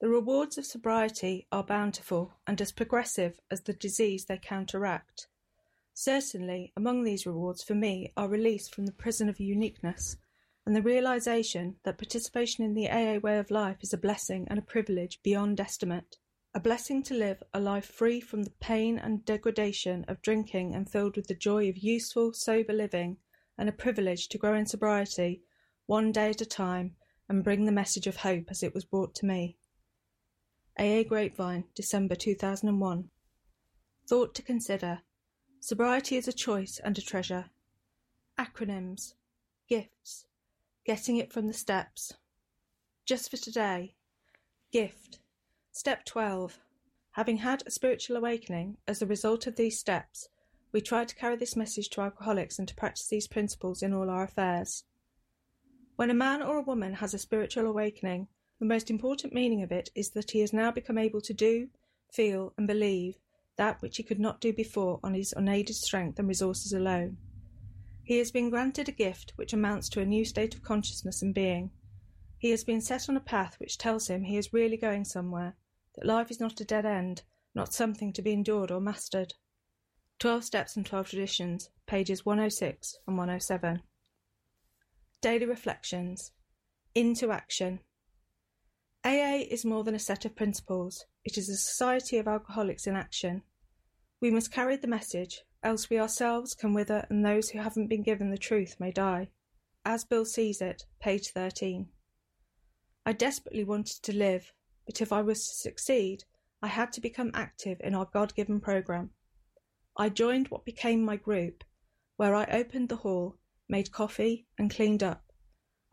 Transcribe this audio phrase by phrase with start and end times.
[0.00, 5.28] The rewards of sobriety are bountiful and as progressive as the disease they counteract.
[5.94, 10.16] Certainly, among these rewards for me are release from the prison of uniqueness
[10.66, 14.58] and the realization that participation in the AA way of life is a blessing and
[14.58, 16.16] a privilege beyond estimate.
[16.54, 20.90] A blessing to live a life free from the pain and degradation of drinking and
[20.90, 23.18] filled with the joy of useful, sober living,
[23.58, 25.42] and a privilege to grow in sobriety
[25.86, 26.96] one day at a time
[27.28, 29.56] and bring the message of hope as it was brought to me.
[30.76, 33.08] AA Grapevine, December 2001.
[34.08, 35.02] Thought to consider.
[35.60, 37.46] Sobriety is a choice and a treasure.
[38.36, 39.14] Acronyms.
[39.68, 40.26] Gifts.
[40.84, 42.14] Getting it from the steps.
[43.06, 43.94] Just for today.
[44.72, 45.20] Gift.
[45.70, 46.58] Step 12.
[47.12, 50.28] Having had a spiritual awakening as a result of these steps,
[50.72, 54.10] we try to carry this message to alcoholics and to practice these principles in all
[54.10, 54.82] our affairs.
[55.94, 58.26] When a man or a woman has a spiritual awakening,
[58.60, 61.68] the most important meaning of it is that he has now become able to do,
[62.12, 63.16] feel, and believe
[63.56, 67.16] that which he could not do before on his unaided strength and resources alone.
[68.02, 71.34] He has been granted a gift which amounts to a new state of consciousness and
[71.34, 71.70] being.
[72.38, 75.56] He has been set on a path which tells him he is really going somewhere,
[75.94, 77.22] that life is not a dead end,
[77.54, 79.34] not something to be endured or mastered.
[80.18, 83.82] Twelve Steps and Twelve Traditions, pages 106 and 107.
[85.20, 86.32] Daily Reflections
[86.94, 87.80] Into Action.
[89.04, 92.96] AA is more than a set of principles, it is a society of alcoholics in
[92.96, 93.42] action.
[94.20, 98.02] We must carry the message, else we ourselves can wither and those who haven't been
[98.02, 99.28] given the truth may die.
[99.84, 101.88] As Bill sees it, page 13.
[103.04, 104.54] I desperately wanted to live,
[104.86, 106.24] but if I was to succeed,
[106.62, 109.10] I had to become active in our God given programme.
[109.98, 111.62] I joined what became my group,
[112.16, 113.36] where I opened the hall,
[113.68, 115.23] made coffee, and cleaned up.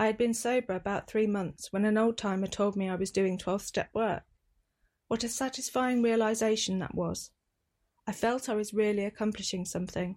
[0.00, 3.10] I had been sober about three months when an old timer told me I was
[3.10, 4.22] doing 12 step work.
[5.08, 7.32] What a satisfying realization that was.
[8.06, 10.16] I felt I was really accomplishing something.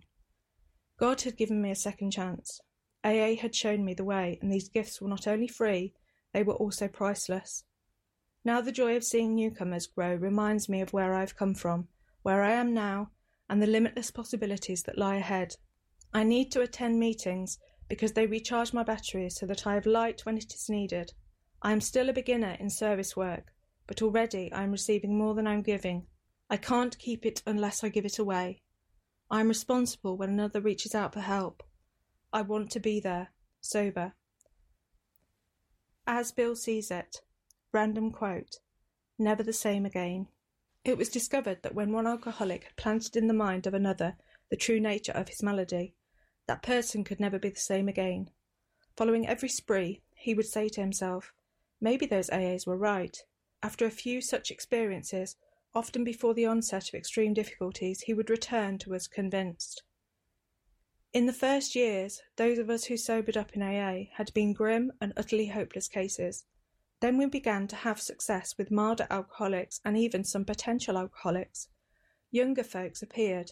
[0.97, 2.61] God had given me a second chance.
[3.03, 5.93] AA had shown me the way, and these gifts were not only free,
[6.31, 7.65] they were also priceless.
[8.45, 11.89] Now the joy of seeing newcomers grow reminds me of where I have come from,
[12.21, 13.11] where I am now,
[13.49, 15.57] and the limitless possibilities that lie ahead.
[16.13, 20.25] I need to attend meetings because they recharge my batteries so that I have light
[20.25, 21.13] when it is needed.
[21.61, 23.53] I am still a beginner in service work,
[23.87, 26.07] but already I am receiving more than I am giving.
[26.49, 28.61] I can't keep it unless I give it away.
[29.29, 31.63] I am responsible when another reaches out for help.
[32.31, 33.29] I want to be there,
[33.61, 34.13] sober.
[36.05, 37.21] As Bill sees it,
[37.71, 38.59] random quote,
[39.17, 40.27] never the same again.
[40.83, 44.17] It was discovered that when one alcoholic had planted in the mind of another
[44.49, 45.95] the true nature of his malady,
[46.47, 48.29] that person could never be the same again.
[48.95, 51.33] Following every spree, he would say to himself,
[51.81, 53.17] Maybe those AAs were right.
[53.61, 55.35] After a few such experiences,
[55.75, 59.83] often before the onset of extreme difficulties, he would return to us convinced.
[61.13, 64.91] In the first years, those of us who sobered up in AA had been grim
[64.99, 66.45] and utterly hopeless cases.
[67.01, 71.67] Then we began to have success with milder alcoholics and even some potential alcoholics.
[72.31, 73.51] Younger folks appeared,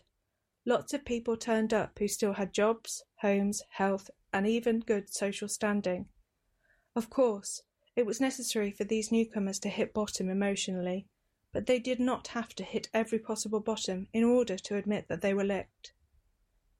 [0.66, 5.48] Lots of people turned up who still had jobs, homes, health, and even good social
[5.48, 6.08] standing.
[6.96, 7.62] Of course,
[7.96, 11.08] it was necessary for these newcomers to hit bottom emotionally,
[11.52, 15.22] but they did not have to hit every possible bottom in order to admit that
[15.22, 15.94] they were licked.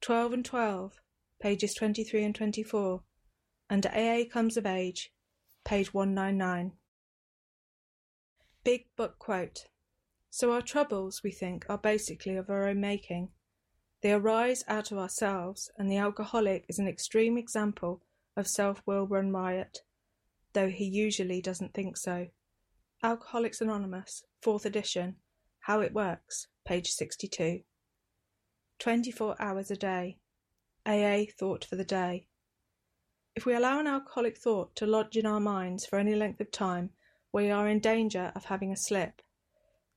[0.02, 1.02] 12 and 12,
[1.42, 3.04] pages 23 and 24,
[3.70, 5.12] and AA Comes of Age,
[5.66, 6.74] page 199.
[8.64, 9.68] Big Book Quote
[10.30, 13.30] So our troubles, we think, are basically of our own making.
[14.02, 18.02] They arise out of ourselves, and the alcoholic is an extreme example
[18.36, 19.80] of self-will run riot,
[20.54, 22.30] though he usually doesn't think so.
[23.04, 25.18] Alcoholics Anonymous, 4th edition,
[25.60, 27.62] How It Works, page 62.
[28.80, 30.18] 24 hours a day.
[30.84, 32.26] AA thought for the day.
[33.36, 36.52] If we allow an alcoholic thought to lodge in our minds for any length of
[36.52, 36.90] time,
[37.32, 39.22] we are in danger of having a slip.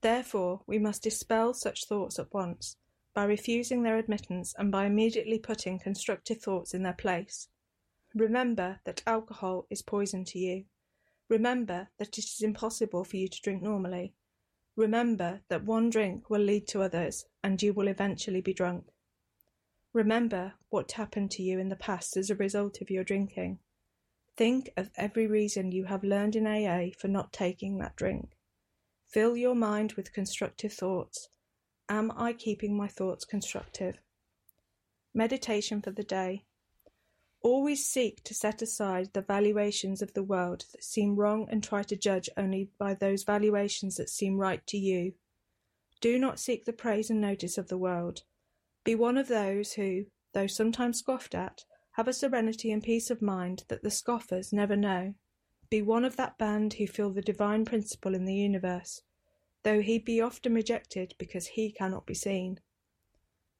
[0.02, 2.76] Therefore, we must dispel such thoughts at once
[3.14, 7.48] by refusing their admittance and by immediately putting constructive thoughts in their place.
[8.14, 10.64] Remember that alcohol is poison to you.
[11.28, 14.14] Remember that it is impossible for you to drink normally.
[14.76, 18.86] Remember that one drink will lead to others, and you will eventually be drunk.
[19.92, 23.60] Remember what happened to you in the past as a result of your drinking.
[24.36, 28.36] Think of every reason you have learned in AA for not taking that drink.
[29.06, 31.28] Fill your mind with constructive thoughts.
[31.88, 33.98] Am I keeping my thoughts constructive?
[35.12, 36.44] Meditation for the day.
[37.42, 41.82] Always seek to set aside the valuations of the world that seem wrong and try
[41.82, 45.12] to judge only by those valuations that seem right to you.
[46.00, 48.22] Do not seek the praise and notice of the world.
[48.82, 53.20] Be one of those who, though sometimes scoffed at, have a serenity and peace of
[53.20, 55.14] mind that the scoffers never know.
[55.68, 59.02] Be one of that band who feel the divine principle in the universe,
[59.64, 62.60] though he be often rejected because he cannot be seen.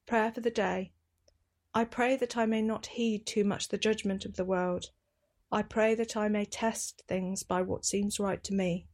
[0.06, 0.92] Prayer for the day.
[1.74, 4.90] I pray that I may not heed too much the judgment of the world.
[5.50, 8.86] I pray that I may test things by what seems right to me.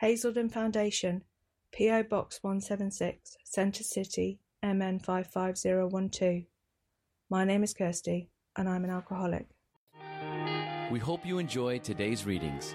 [0.00, 1.24] Hazelden Foundation,
[1.72, 2.04] P.O.
[2.04, 6.44] Box 176, Center City, MN 55012.
[7.28, 9.46] My name is Kirsty and I'm an alcoholic.
[10.90, 12.74] We hope you enjoyed today's readings.